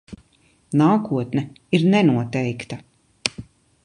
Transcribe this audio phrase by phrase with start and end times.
[0.81, 1.43] Nākotne
[1.79, 2.81] ir nenoteikta.